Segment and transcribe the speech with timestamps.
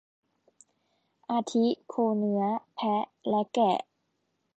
[1.29, 2.43] อาทิ โคเนื้อ
[2.75, 3.73] แพะ และแกะ